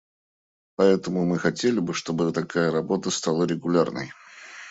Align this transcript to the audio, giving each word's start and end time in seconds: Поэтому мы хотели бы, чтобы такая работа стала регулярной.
Поэтому 0.77 1.25
мы 1.27 1.37
хотели 1.37 1.77
бы, 1.79 1.93
чтобы 1.93 2.31
такая 2.31 2.71
работа 2.71 3.11
стала 3.11 3.43
регулярной. 3.45 4.11